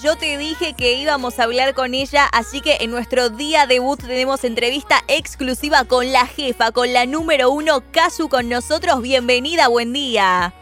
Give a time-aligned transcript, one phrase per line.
[0.00, 4.00] Yo te dije que íbamos a hablar con ella, así que en nuestro día debut
[4.00, 9.02] tenemos entrevista exclusiva con la jefa, con la número uno, Casu con nosotros.
[9.02, 10.54] Bienvenida, buen día.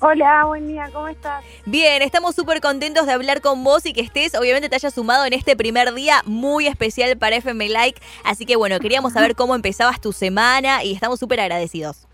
[0.00, 1.42] Hola, buen día, ¿cómo estás?
[1.64, 5.24] Bien, estamos súper contentos de hablar con vos y que estés, obviamente te hayas sumado
[5.24, 8.02] en este primer día muy especial para FM Like.
[8.24, 12.06] Así que bueno, queríamos saber cómo empezabas tu semana y estamos súper agradecidos.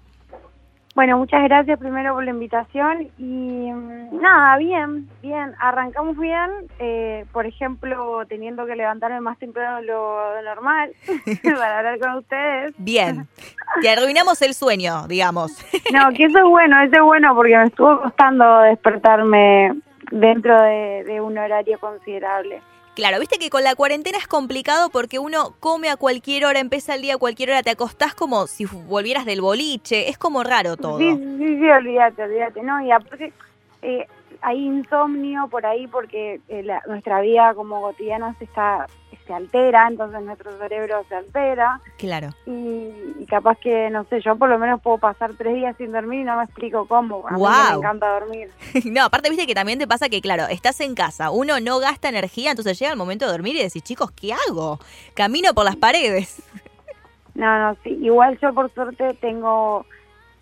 [0.95, 7.25] Bueno, muchas gracias primero por la invitación y mm, nada, bien, bien, arrancamos bien, eh,
[7.33, 10.93] por ejemplo, teniendo que levantarme más temprano de lo normal
[11.43, 12.75] para hablar con ustedes.
[12.77, 13.27] Bien,
[13.81, 15.53] te arruinamos el sueño, digamos.
[15.93, 19.73] no, que eso es bueno, eso es bueno porque me estuvo costando despertarme
[20.11, 22.61] dentro de un horario considerable.
[22.95, 26.95] Claro, viste que con la cuarentena es complicado porque uno come a cualquier hora, empieza
[26.95, 30.77] el día a cualquier hora, te acostás como si volvieras del boliche, es como raro
[30.77, 30.99] todo.
[30.99, 32.85] Sí, sí, sí, olvídate, olvídate, ¿no?
[32.85, 33.33] Y aparte,
[33.81, 34.07] eh,
[34.43, 38.87] hay insomnio por ahí porque eh, nuestra vida como cotidiana se está
[39.33, 41.81] se altera, entonces nuestro cerebro se altera.
[41.97, 42.29] Claro.
[42.47, 46.21] Y, capaz que, no sé, yo por lo menos puedo pasar tres días sin dormir
[46.21, 47.27] y no me explico cómo.
[47.27, 48.51] A mí me encanta dormir.
[48.85, 52.11] no, aparte viste que también te pasa que, claro, estás en casa, uno no gasta
[52.11, 54.79] energía, entonces llega el momento de dormir y decís, chicos, ¿qué hago?
[55.15, 56.43] Camino por las paredes.
[57.35, 59.87] no, no, sí, igual yo por suerte tengo,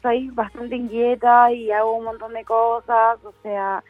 [0.03, 3.85] soy bastante inquieta y hago un montón de cosas, o sea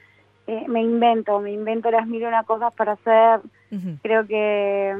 [0.50, 3.40] eh, me invento, me invento las mil una cosas para hacer.
[4.02, 4.96] Creo que,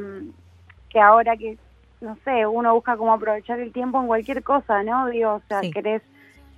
[0.89, 1.59] que ahora que,
[2.01, 5.09] no sé, uno busca como aprovechar el tiempo en cualquier cosa, ¿no?
[5.09, 6.03] Digo, o sea, querés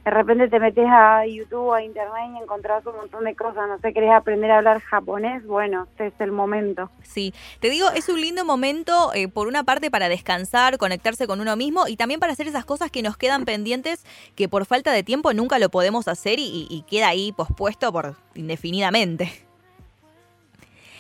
[0.05, 3.69] de repente te metes a YouTube, a Internet y encontrás un montón de cosas.
[3.69, 6.91] No sé, querés aprender a hablar japonés, bueno, este es el momento.
[7.03, 11.41] Sí, te digo, es un lindo momento, eh, por una parte, para descansar, conectarse con
[11.41, 14.93] uno mismo y también para hacer esas cosas que nos quedan pendientes, que por falta
[14.93, 19.31] de tiempo nunca lo podemos hacer y, queda ahí pospuesto por indefinidamente.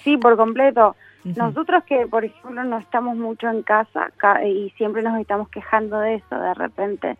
[0.04, 0.94] Sí, por completo.
[1.24, 4.10] Nosotros que, por ejemplo, no estamos mucho en casa
[4.44, 7.16] y siempre nos estamos quejando de eso de repente,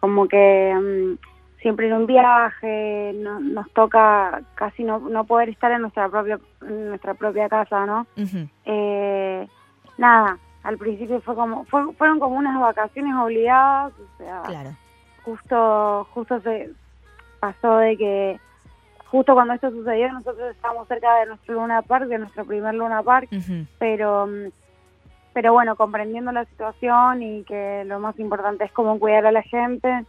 [0.00, 5.82] como que mm, siempre en un viaje nos toca casi no, no poder estar en
[5.82, 8.06] nuestra propia nuestra propia casa, ¿no?
[8.64, 9.48] eh,
[9.96, 14.76] nada, al principio fue como fueron como unas vacaciones obligadas, o sea,
[15.24, 16.70] justo justo se
[17.40, 18.40] pasó de que
[19.10, 23.02] justo cuando esto sucedió nosotros estábamos cerca de nuestro Luna Park, de nuestro primer Luna
[23.02, 23.28] Park,
[23.78, 24.50] pero mm, pero
[25.50, 30.04] bueno, comprendiendo la situación y que lo más importante es cómo cuidar a la gente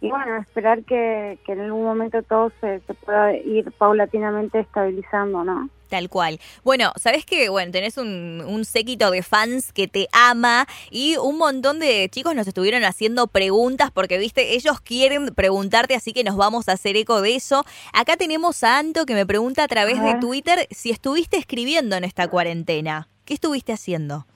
[0.00, 5.44] y bueno, esperar que, que en algún momento todo se, se pueda ir paulatinamente estabilizando,
[5.44, 5.68] ¿no?
[5.90, 6.38] Tal cual.
[6.62, 11.36] Bueno, sabes que, bueno, tenés un, un, séquito de fans que te ama y un
[11.36, 16.36] montón de chicos nos estuvieron haciendo preguntas porque, viste, ellos quieren preguntarte, así que nos
[16.36, 17.64] vamos a hacer eco de eso.
[17.92, 22.04] Acá tenemos a Anto que me pregunta a través de Twitter si estuviste escribiendo en
[22.04, 23.08] esta cuarentena.
[23.24, 24.26] ¿Qué estuviste haciendo?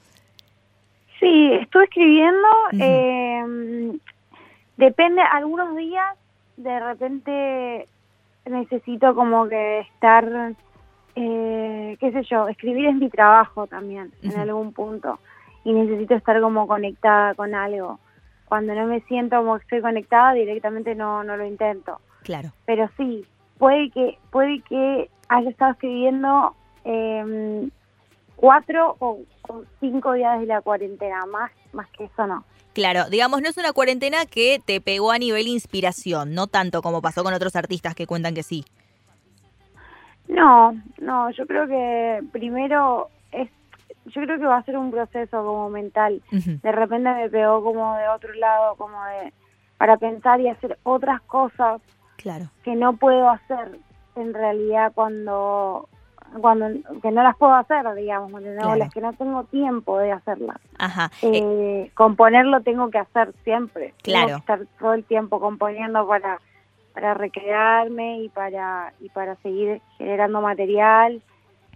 [1.25, 2.47] Sí, estuve escribiendo.
[2.73, 3.97] Em,
[4.77, 6.15] depende, algunos días
[6.55, 7.87] de repente
[8.45, 10.53] necesito como que estar
[11.15, 15.17] eh, qué sé yo, escribir es mi trabajo también en algún punto
[15.63, 17.99] y necesito estar como conectada con algo.
[18.47, 22.01] Cuando no me siento como que estoy conectada, directamente no, no lo intento.
[22.21, 22.51] Claro.
[22.67, 23.25] Pero sí,
[23.57, 27.67] puede que, puede que haya estado escribiendo eh,
[28.35, 29.19] cuatro o,
[29.79, 32.43] cinco días de la cuarentena, más, más que eso no.
[32.73, 37.01] Claro, digamos, no es una cuarentena que te pegó a nivel inspiración, no tanto como
[37.01, 38.65] pasó con otros artistas que cuentan que sí.
[40.27, 43.49] No, no, yo creo que primero es,
[44.07, 46.21] yo creo que va a ser un proceso como mental.
[46.31, 49.31] De repente me pegó como de otro lado, como de
[49.77, 51.81] para pensar y hacer otras cosas
[52.17, 52.49] claro.
[52.63, 53.79] que no puedo hacer
[54.15, 55.89] en realidad cuando
[56.41, 56.67] cuando
[57.01, 60.57] que no las puedo hacer, digamos, las que no tengo tiempo de hacerlas.
[60.77, 61.11] Ajá.
[61.21, 63.93] Eh, componerlo tengo que hacer siempre.
[64.03, 64.27] Claro.
[64.27, 66.39] Tengo que estar todo el tiempo componiendo para
[66.95, 71.21] para recrearme y para y para seguir generando material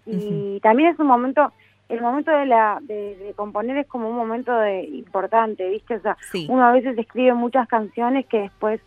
[0.06, 1.52] y también es un momento
[1.90, 6.18] el momento de la de, componer es como un momento de importante viste o sea
[6.48, 8.80] uno a veces escribe muchas canciones que después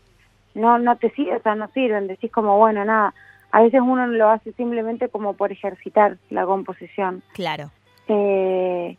[0.54, 3.12] no no te o sea no sirven decís como bueno nada
[3.52, 7.70] a veces uno lo hace simplemente como por ejercitar la composición claro
[8.08, 8.96] eh,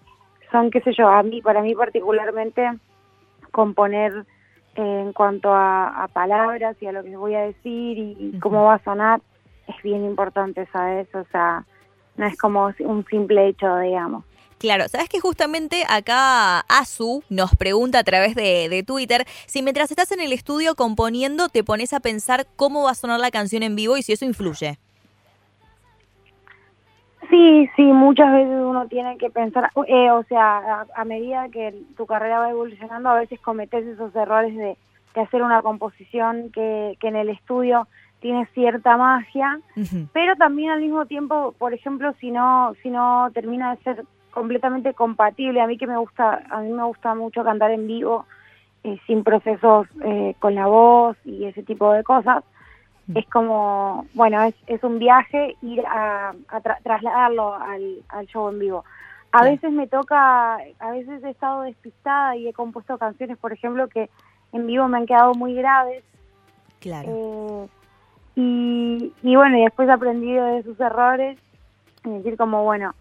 [0.52, 2.70] son qué sé yo a mí para mí particularmente
[3.52, 4.26] componer
[4.76, 8.84] en cuanto a, palabras y a lo que voy a decir y, cómo va a
[8.84, 9.22] sonar,
[9.68, 11.08] es bien importante, ¿sabes?
[11.14, 11.66] O sea,
[12.18, 14.24] no es como un simple hecho, digamos.
[14.63, 19.92] Claro, sabes que justamente acá Azu nos pregunta a través de, de, Twitter si mientras
[19.92, 23.62] estás en el estudio componiendo te pones a pensar cómo va a sonar la canción
[23.62, 24.77] en vivo y si eso influye.
[27.30, 32.06] Sí, sí, muchas veces uno tiene que pensar, eh, o sea, a, medida que tu
[32.06, 34.77] carrera va evolucionando, a veces cometes esos errores de,
[35.16, 37.89] hacer una composición que, que, en el estudio
[38.21, 39.59] tiene cierta magia,
[40.13, 44.94] pero también al mismo tiempo, por ejemplo, si no, si no termina de ser completamente
[44.94, 48.25] compatible, a mí que me gusta, a mí me gusta mucho cantar en vivo,
[48.83, 52.44] eh, sin procesos eh, con la voz y ese tipo de cosas,
[53.07, 53.18] Mm.
[53.18, 56.33] es como, bueno, es, es un viaje ir a,
[56.83, 58.85] trasladarlo al, al, show en vivo.
[59.31, 63.88] A veces me toca, a veces he estado despistada y he compuesto canciones, por ejemplo,
[63.88, 64.09] que
[64.53, 66.03] en vivo me han quedado muy graves.
[66.80, 67.09] Claro.
[67.09, 67.68] Eh,
[68.35, 71.38] y, y bueno, y después he aprendido de sus errores
[72.06, 72.94] y decir como, bueno,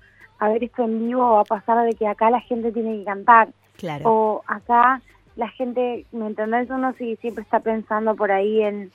[0.42, 3.04] a ver, esto en vivo va a pasar de que acá la gente tiene que
[3.04, 3.48] cantar.
[3.76, 4.10] Claro.
[4.10, 5.00] O acá
[5.36, 6.68] la gente, ¿me entendés?
[6.70, 8.90] Uno sí, siempre está pensando por ahí en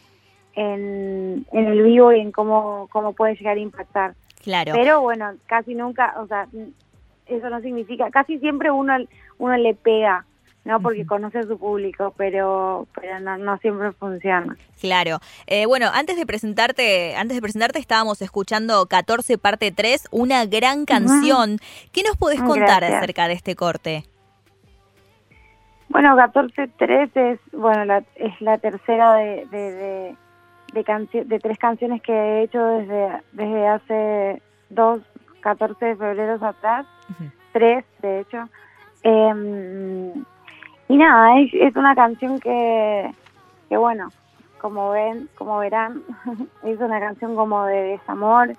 [0.57, 4.15] en, en el vivo y en cómo, cómo puede llegar a impactar.
[4.44, 4.73] Claro.
[4.73, 6.47] Pero bueno, casi nunca, o sea,
[7.27, 8.95] eso no significa, casi siempre uno,
[9.38, 10.25] uno le pega,
[10.67, 10.81] ¿no?
[10.81, 14.55] Porque conoce a su público, pero, pero no, siempre funciona.
[14.79, 15.19] Claro.
[15.47, 20.85] Eh, bueno, antes de presentarte, antes de presentarte estábamos escuchando 14 parte 3, una gran
[20.85, 21.57] canción.
[21.91, 24.03] ¿Qué nos podés contar acerca de este corte?
[25.89, 30.15] Bueno, 14-3 es, bueno, la, es la tercera de
[30.73, 30.83] de,
[31.23, 35.01] de tres canciones que he hecho desde, desde hace dos,
[35.39, 36.85] 14 de febrero atrás,
[37.53, 38.49] tres de hecho.
[39.03, 40.25] Em,
[40.89, 43.11] y nada, es, es una canción que,
[43.69, 44.09] que bueno,
[44.59, 46.03] como ven, como verán,
[46.63, 48.53] es una canción como de desamor.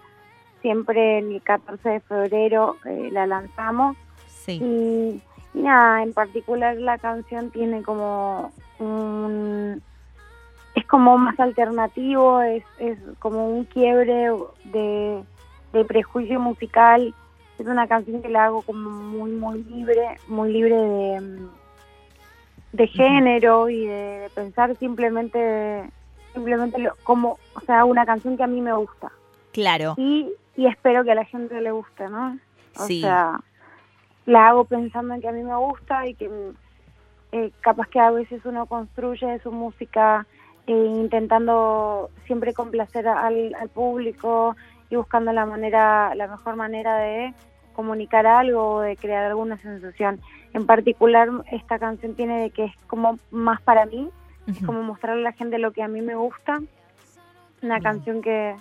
[0.63, 3.97] Siempre el 14 de febrero eh, la lanzamos.
[4.47, 5.21] Y,
[5.53, 9.83] y, nada, en particular la canción tiene como un,
[10.75, 14.31] es como más alternativo, es, es como un quiebre
[14.65, 15.25] de,
[15.87, 17.15] prejuicio musical.
[17.59, 21.49] Es una canción que la hago como muy, muy libre, muy libre de,
[22.73, 25.91] de género y de, pensar simplemente,
[26.35, 29.11] simplemente como, o sea, una canción que a mí me gusta.
[29.53, 29.95] Claro.
[29.97, 32.39] Y, y espero que a la gente le guste, ¿no?
[32.79, 33.41] O sea,
[34.27, 36.31] la hago pensando en que a mí me gusta y que
[37.33, 40.27] eh, capaz que a veces uno construye su música
[40.67, 44.55] intentando siempre complacer al, público
[44.91, 47.35] y buscando la manera, la mejor manera de
[47.79, 50.21] comunicar algo o de crear alguna sensación.
[50.53, 54.11] En particular, esta canción tiene de que es como más para mí,
[54.49, 56.61] es como mostrarle a la gente lo que a mí me gusta.
[57.63, 58.57] Una canción que,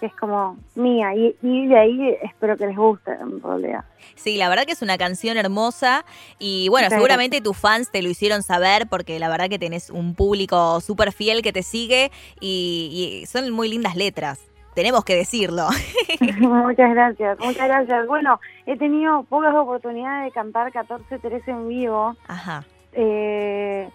[0.00, 3.84] que es como mía y, de ahí espero que les guste en realidad.
[4.16, 6.04] Sí, la verdad que es una canción hermosa
[6.40, 10.16] y bueno, seguramente tus fans te lo hicieron saber porque la verdad que tenés un
[10.16, 12.10] público súper fiel que te sigue
[12.40, 14.40] y, son muy lindas letras.
[14.78, 15.66] Tenemos que decirlo.
[16.38, 18.06] muchas gracias, muchas gracias.
[18.06, 22.14] Bueno, he tenido pocas oportunidades de cantar 14-13 en vivo.
[22.28, 22.64] Ajá.
[22.92, 23.90] Eh,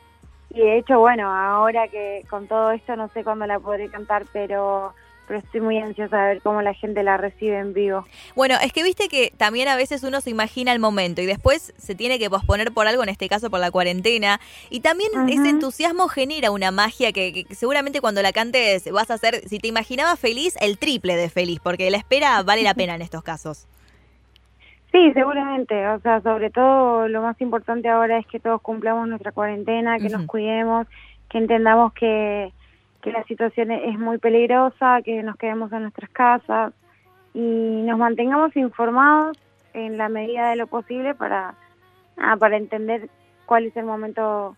[0.50, 4.26] y de hecho, bueno, ahora que con todo esto no sé cuándo la podré cantar,
[4.34, 4.94] pero
[5.34, 8.06] pero estoy muy ansiosa de ver cómo la gente la recibe en vivo.
[8.36, 11.74] Bueno, es que viste que también a veces uno se imagina el momento y después
[11.76, 14.40] se tiene que posponer por algo, en este caso por la cuarentena,
[14.70, 19.48] y también ese entusiasmo genera una magia que, seguramente cuando la cantes vas a hacer,
[19.48, 23.02] si te imaginabas feliz, el triple de feliz, porque la espera vale la pena en
[23.02, 23.68] estos casos.
[24.92, 25.88] Sí, seguramente.
[25.88, 30.10] O sea, sobre todo lo más importante ahora es que todos cumplamos nuestra cuarentena, que
[30.10, 30.86] nos cuidemos,
[31.28, 32.54] que entendamos que
[33.03, 36.74] que la situación es muy peligrosa, que nos quedemos en nuestras casas
[37.33, 39.38] y nos mantengamos informados
[39.74, 41.53] en la medida de lo posible para,
[42.17, 43.10] ah, para entender
[43.45, 44.55] cuál es el momento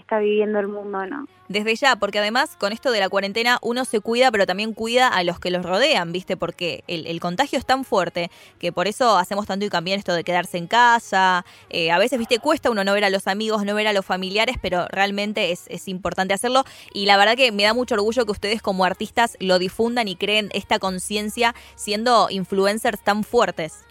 [0.00, 1.26] está viviendo el mundo, ¿no?
[1.48, 5.08] Desde ya, porque además con esto de la cuarentena uno se cuida, pero también cuida
[5.08, 6.36] a los que los rodean, ¿viste?
[6.36, 10.24] Porque el, contagio es tan fuerte que por eso hacemos tanto y también esto de
[10.24, 11.44] quedarse en casa.
[11.70, 12.40] Eh, a veces, ¿viste?
[12.40, 15.66] Cuesta uno no ver a los amigos, no ver a los familiares, pero realmente es,
[15.68, 16.64] es importante hacerlo.
[16.92, 20.16] Y la verdad que me da mucho orgullo que ustedes como artistas lo difundan y
[20.16, 23.84] creen esta conciencia siendo influencers tan fuertes.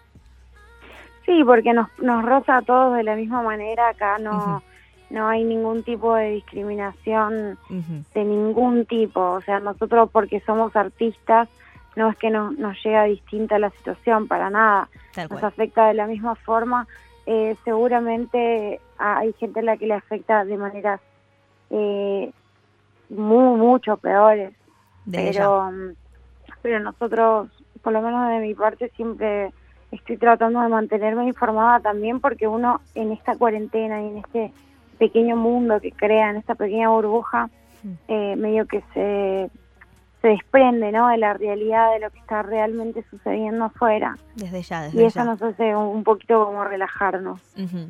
[1.26, 3.90] Sí, porque nos, nos roza a todos de la misma manera.
[3.90, 4.62] Acá no
[5.16, 9.22] no hay ningún tipo de discriminación de ningún tipo.
[9.22, 11.48] O sea, nosotros porque somos artistas,
[11.96, 14.90] no es que no, nos llega distinta la situación, para nada.
[15.30, 16.86] Nos afecta de la misma forma.
[17.26, 21.00] Eh, seguramente hay gente a la que le afecta de maneras
[21.70, 22.30] eh,
[23.08, 24.54] muy, mucho peores.
[25.10, 25.72] pero,
[26.62, 27.48] pero nosotros,
[27.82, 29.54] por lo menos de mi parte, siempre
[29.92, 34.52] estoy tratando de mantenerme informada también porque uno en esta cuarentena y en este
[34.96, 37.50] pequeño mundo que crea en esta pequeña burbuja,
[37.84, 37.92] mm.
[38.08, 39.50] eh, medio que se,
[40.22, 41.08] se desprende, ¿no?
[41.10, 44.18] De la realidad de lo que está realmente sucediendo afuera.
[44.36, 47.40] Desde ya, desde Y eso nos hace un poquito como relajarnos.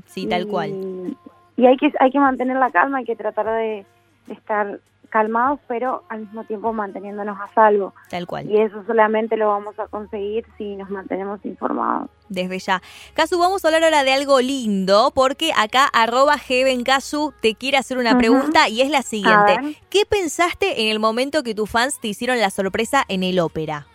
[0.07, 1.15] Sí, tal cual.
[1.57, 3.85] Y hay que, hay que mantener la calma, hay que tratar de
[4.27, 4.79] estar
[5.15, 7.93] calmados, pero al mismo tiempo manteniéndonos a salvo.
[8.09, 8.51] Tal cual.
[8.51, 12.09] Y eso solamente lo vamos a conseguir si nos mantenemos informados.
[12.27, 12.81] Desde ya.
[13.13, 16.35] Casu, vamos a hablar ahora de algo lindo, porque acá arroba
[16.83, 19.77] Casu te quiere hacer una pregunta y es la siguiente.
[19.89, 23.87] ¿Qué pensaste en el momento que tus fans te hicieron la sorpresa en el ópera?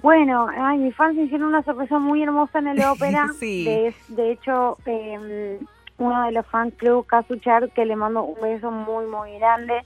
[0.00, 3.28] Bueno, ay, mis fans hicieron una sorpresa muy hermosa en el ópera.
[3.38, 3.66] sí.
[3.66, 5.60] de, de, hecho, eh,
[5.98, 9.84] uno de los fan club, Casuchar, que le mando un beso muy, muy grande,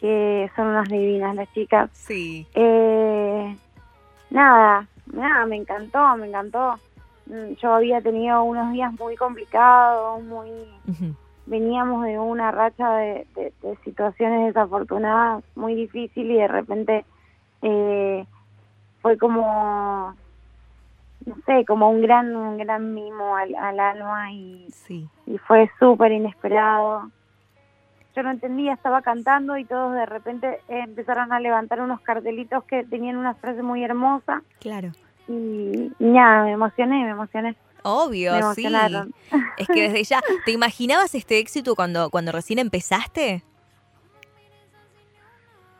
[0.00, 1.90] que son unas divinas las chicas.
[1.92, 2.46] Sí.
[2.54, 3.56] Eh,
[4.30, 6.78] nada, nada, me encantó, me encantó.
[7.26, 10.50] Mm, yo había tenido unos días muy complicados, muy...
[11.46, 13.26] Veníamos de una racha de,
[13.84, 17.04] situaciones desafortunadas, muy difícil y de repente
[17.62, 18.26] eh,
[19.00, 20.12] fue como
[21.26, 24.68] no sé, como un gran, un gran mimo al, alma y,
[25.26, 27.10] y fue súper inesperado.
[28.14, 32.84] Yo no entendía, estaba cantando y todos de repente empezaron a levantar unos cartelitos que
[32.84, 34.42] tenían una frase muy hermosa.
[34.60, 34.92] Claro.
[35.28, 37.56] Y, nada, me emocioné, me emocioné.
[37.82, 38.66] Obvio, sí.
[39.58, 43.42] Es que desde ya, ¿te imaginabas este éxito cuando, cuando recién empezaste?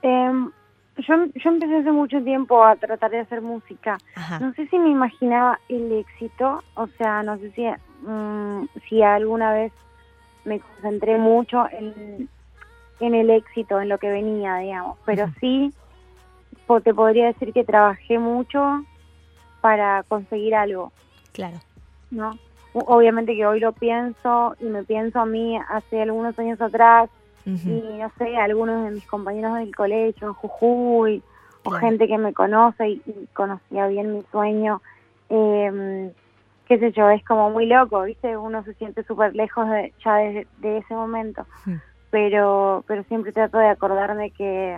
[0.03, 0.33] Eh,
[0.99, 3.99] yo, yo empecé hace mucho tiempo a tratar de hacer música.
[4.41, 7.67] No sé si me imaginaba el éxito, o sea, no sé si,
[8.07, 9.73] mm, si alguna vez
[10.45, 12.29] me concentré mucho en,
[13.01, 15.73] en el éxito, en lo que venía, digamos, pero sí
[16.83, 18.85] te podría decir que trabajé mucho
[19.61, 20.93] para conseguir algo.
[21.33, 21.59] Claro.
[22.11, 22.39] ¿No?
[22.73, 27.09] Obviamente que hoy lo pienso y me pienso a mí hace algunos años atrás
[27.47, 31.23] y no sé, algunos de mis compañeros del colegio, Jujuy,
[31.63, 34.83] o gente que me conoce y, conocía bien mi sueño,
[35.29, 36.11] eh,
[36.67, 38.37] qué sé yo, es como muy loco, ¿viste?
[38.37, 41.47] Uno se siente súper lejos de, ya de, ese momento,
[42.11, 44.77] pero pero siempre trato de acordarme que,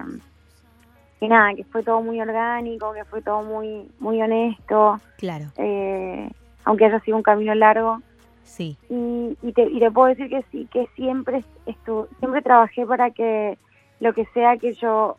[1.20, 5.00] que nada, que fue todo muy orgánico, que fue todo muy muy honesto.
[5.16, 5.46] Claro.
[5.56, 6.30] Eh,
[6.64, 8.02] aunque haya sido un camino largo,
[8.48, 8.76] Sí.
[8.88, 13.10] Y, y, te, y te puedo decir que sí, que siempre, estu siempre trabajé para
[13.10, 13.58] que
[14.00, 15.16] lo que sea que yo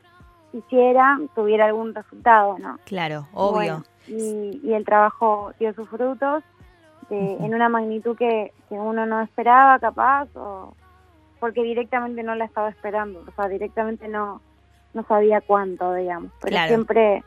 [0.52, 2.80] hiciera tuviera algún resultado, ¿no?
[2.86, 3.84] Claro, obvio.
[4.08, 6.44] y, y, el trabajo dio sus frutos
[7.12, 10.76] en una magnitud que, que uno no esperaba, capaz, o
[11.40, 14.42] porque directamente no la estaba esperando, o sea, directamente no,
[14.94, 17.24] no sabía cuánto, digamos, pero siempre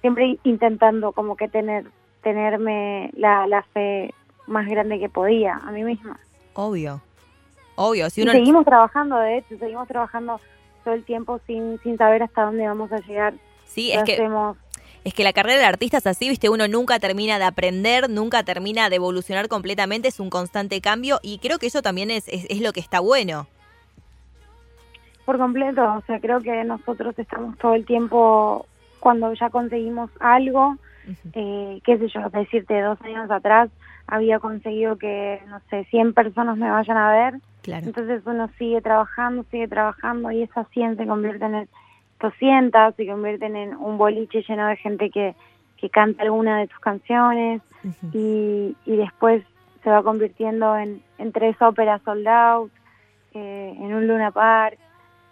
[0.00, 1.86] siempre intentando como que tener
[2.22, 4.12] tenerme la, la fe
[4.46, 6.18] más grande que podía a mí misma.
[6.54, 7.00] Obvio,
[7.74, 8.10] obvio.
[8.10, 10.40] Si y seguimos trabajando, de hecho, seguimos trabajando
[10.84, 13.34] todo el tiempo sin, sin saber hasta dónde vamos a llegar.
[13.66, 14.18] Sí, es que...
[15.06, 18.42] Es que la carrera de artista es así, viste, uno nunca termina de aprender, nunca
[18.42, 22.60] termina de evolucionar completamente, es un constante cambio y creo que eso también es, es,
[22.60, 23.46] lo que está bueno.
[25.24, 28.66] Por completo, o sea, creo que nosotros estamos todo el tiempo,
[28.98, 30.74] cuando ya conseguimos algo,
[31.34, 33.70] eh, qué sé yo, decirte, dos años atrás,
[34.06, 37.34] había conseguido que, no sé, 100 personas me vayan a ver.
[37.64, 41.68] Entonces uno sigue trabajando, sigue trabajando y esas 100 se convierten en
[42.20, 45.34] 200, se convierten en un boliche lleno de gente que,
[45.76, 47.62] que canta alguna de tus canciones
[48.12, 49.42] y, y después
[49.82, 52.72] se va convirtiendo en, en tres óperas sold out,
[53.34, 54.78] eh, en un Luna Park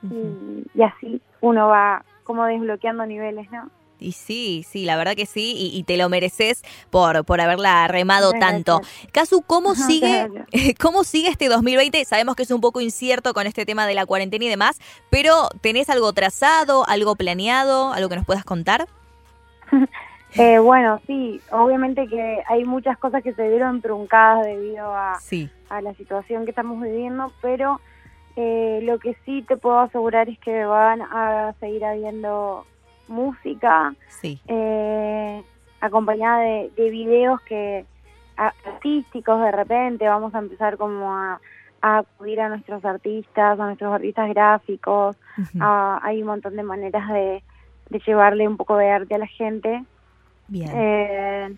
[0.03, 3.71] y, y así uno va como desbloqueando niveles, ¿no?
[4.01, 8.33] Y sí, sí, la verdad que sí, y, te lo mereces por, por haberla remado
[8.33, 8.81] tanto.
[9.13, 10.29] Casu, ¿cómo sigue,
[10.81, 12.05] ¿cómo sigue este 2020?
[12.05, 15.49] Sabemos que es un poco incierto con este tema de la cuarentena y demás, pero
[15.61, 18.87] ¿tenés algo trazado, algo planeado, algo que nos puedas contar?
[20.35, 25.19] eh, bueno, sí, obviamente que hay muchas cosas que se vieron truncadas debido a,
[25.69, 27.81] a la situación que estamos viviendo, pero
[28.37, 32.67] eh, lo que sí te puedo asegurar es que van a seguir habiendo
[33.09, 35.43] música, eh,
[35.81, 37.85] acompañada de, videos que
[38.37, 41.41] artísticos de repente, vamos a empezar como a,
[41.81, 45.17] acudir a nuestros artistas, a nuestros artistas gráficos,
[45.61, 47.43] hay un montón de maneras de,
[48.07, 49.85] llevarle un poco de arte a la gente.
[50.49, 50.71] Bien.
[50.75, 51.57] Eh,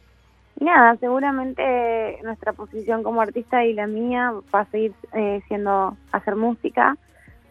[0.58, 5.96] y nada, seguramente nuestra posición como artista y la mía va a seguir eh, siendo
[6.12, 6.96] hacer música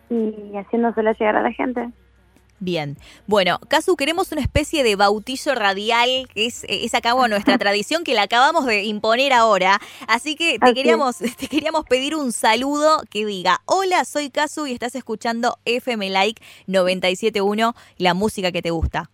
[0.09, 1.89] y haciéndosela llegar a la gente.
[2.59, 2.97] Bien.
[3.27, 8.13] Bueno, Casu, queremos una especie de bautizo radial, que es, es acá nuestra tradición que
[8.13, 9.79] la acabamos de imponer ahora.
[10.07, 14.73] Así que te queríamos, te queríamos pedir un saludo que diga, hola, soy Casu y
[14.73, 19.09] estás escuchando FM Like 971, la música que te gusta.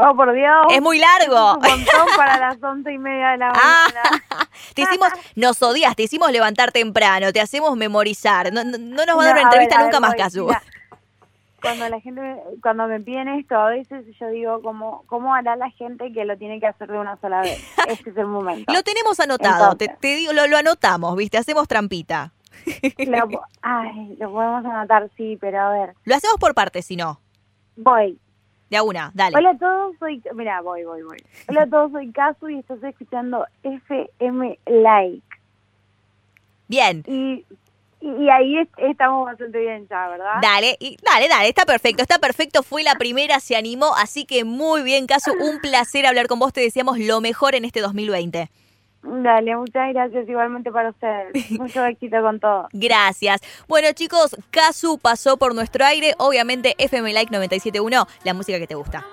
[0.00, 0.66] Oh, por Dios.
[0.70, 1.54] Es muy largo.
[1.54, 4.50] un montón para las once y media de la ah, mañana.
[4.74, 8.52] te hicimos, nos odias, te hicimos levantar temprano, te hacemos memorizar.
[8.52, 10.48] No, no, nos va a dar una entrevista nunca más, Casu
[11.60, 12.20] cuando la gente,
[12.62, 16.36] cuando me piden esto, a veces yo digo, ¿cómo, ¿cómo hará la gente que lo
[16.36, 17.62] tiene que hacer de una sola vez?
[17.88, 18.72] Este es el momento.
[18.72, 21.38] lo tenemos anotado, te, digo, lo, lo anotamos, ¿viste?
[21.38, 22.32] Hacemos trampita.
[22.98, 23.28] Lo,
[23.62, 25.94] ay, lo podemos anotar, sí, pero a ver.
[26.04, 27.20] Lo hacemos por partes, si no.
[27.76, 28.18] Voy.
[28.70, 29.36] De a una, dale.
[29.36, 30.22] Hola a todos, soy...
[30.34, 31.18] Mira, voy, voy, voy.
[31.48, 35.22] Hola a todos, soy Casu y estás escuchando FM Like.
[36.68, 37.02] Bien.
[37.06, 37.46] Y
[38.00, 40.34] y ahí estamos bastante bien ya, ¿verdad?
[40.40, 42.62] Dale, y, dale, dale, está perfecto, está perfecto.
[42.62, 45.32] Fue la primera, se animó, así que muy bien, Casu.
[45.32, 46.52] Un placer hablar con vos.
[46.52, 48.50] Te decíamos lo mejor en este 2020.
[49.02, 51.50] Dale, muchas gracias igualmente para ustedes.
[51.58, 52.68] Mucho éxito con todo.
[52.72, 53.40] Gracias.
[53.68, 56.14] Bueno, chicos, Casu pasó por nuestro aire.
[56.18, 59.04] Obviamente, FM Like 971, la música que te gusta.